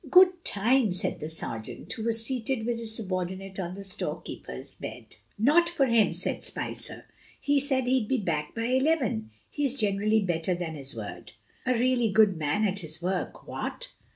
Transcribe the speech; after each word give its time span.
"Good 0.09 0.43
time," 0.43 0.93
said 0.93 1.19
the 1.19 1.29
sergeant, 1.29 1.93
who 1.93 2.03
was 2.05 2.25
seated 2.25 2.65
with 2.65 2.79
his 2.79 2.95
subordinate 2.95 3.59
on 3.59 3.75
the 3.75 3.83
storekeeper's 3.83 4.73
bed. 4.73 5.17
"Not 5.37 5.69
for 5.69 5.85
him," 5.85 6.11
said 6.11 6.43
Spicer. 6.43 7.05
"He 7.39 7.59
said 7.59 7.83
he'd 7.83 8.07
be 8.07 8.17
back 8.17 8.55
by 8.55 8.63
eleven. 8.65 9.29
He's 9.47 9.77
generally 9.77 10.21
better 10.23 10.55
than 10.55 10.73
his 10.73 10.95
word." 10.95 11.33
"A 11.67 11.75
really 11.77 12.09
good 12.09 12.35
man 12.35 12.65
at 12.67 12.79
his 12.79 12.99
work 12.99 13.45
what?" 13.47 13.89